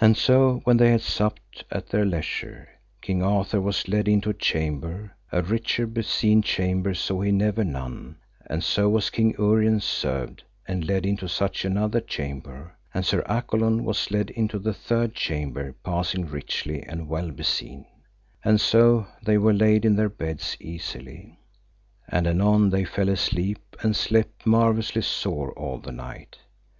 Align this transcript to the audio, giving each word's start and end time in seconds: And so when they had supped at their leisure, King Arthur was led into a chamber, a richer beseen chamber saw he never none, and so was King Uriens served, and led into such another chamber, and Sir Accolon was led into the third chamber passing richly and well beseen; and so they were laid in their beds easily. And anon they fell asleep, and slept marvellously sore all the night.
And 0.00 0.16
so 0.16 0.60
when 0.64 0.76
they 0.78 0.90
had 0.90 1.02
supped 1.02 1.62
at 1.70 1.90
their 1.90 2.04
leisure, 2.04 2.68
King 3.00 3.22
Arthur 3.22 3.60
was 3.60 3.86
led 3.86 4.08
into 4.08 4.28
a 4.30 4.34
chamber, 4.34 5.14
a 5.30 5.40
richer 5.40 5.86
beseen 5.86 6.42
chamber 6.42 6.94
saw 6.94 7.20
he 7.20 7.30
never 7.30 7.62
none, 7.62 8.16
and 8.50 8.64
so 8.64 8.88
was 8.88 9.08
King 9.08 9.34
Uriens 9.38 9.84
served, 9.84 10.42
and 10.66 10.84
led 10.88 11.06
into 11.06 11.28
such 11.28 11.64
another 11.64 12.00
chamber, 12.00 12.74
and 12.92 13.06
Sir 13.06 13.22
Accolon 13.26 13.84
was 13.84 14.10
led 14.10 14.30
into 14.30 14.58
the 14.58 14.74
third 14.74 15.14
chamber 15.14 15.76
passing 15.84 16.26
richly 16.26 16.82
and 16.82 17.06
well 17.08 17.30
beseen; 17.30 17.86
and 18.44 18.60
so 18.60 19.06
they 19.22 19.38
were 19.38 19.54
laid 19.54 19.84
in 19.84 19.94
their 19.94 20.08
beds 20.08 20.56
easily. 20.58 21.38
And 22.08 22.26
anon 22.26 22.70
they 22.70 22.82
fell 22.82 23.08
asleep, 23.10 23.76
and 23.80 23.94
slept 23.94 24.44
marvellously 24.44 25.02
sore 25.02 25.52
all 25.52 25.78
the 25.78 25.92
night. 25.92 26.38